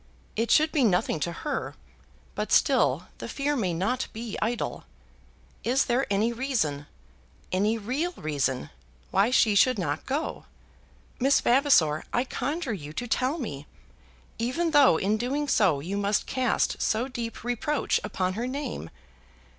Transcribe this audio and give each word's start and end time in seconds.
It 0.35 0.49
should 0.49 0.71
be 0.71 0.83
nothing 0.83 1.19
to 1.19 1.31
her, 1.31 1.75
but 2.33 2.51
still 2.51 3.09
the 3.19 3.29
fear 3.29 3.55
may 3.55 3.71
not 3.71 4.07
be 4.13 4.35
idle. 4.41 4.83
Is 5.63 5.85
there 5.85 6.07
any 6.09 6.33
reason, 6.33 6.87
any 7.51 7.77
real 7.77 8.11
reason, 8.13 8.71
why 9.11 9.29
she 9.29 9.53
should 9.53 9.77
not 9.77 10.07
go? 10.07 10.45
Miss 11.19 11.39
Vavasor, 11.39 12.03
I 12.11 12.23
conjure 12.23 12.73
you 12.73 12.93
to 12.93 13.07
tell 13.07 13.37
me, 13.37 13.67
even 14.39 14.71
though 14.71 14.97
in 14.97 15.17
doing 15.17 15.47
so 15.47 15.81
you 15.81 15.97
must 15.97 16.25
cast 16.25 16.81
so 16.81 17.07
deep 17.07 17.43
reproach 17.43 17.99
upon 18.03 18.33
her 18.33 18.47
name! 18.47 18.89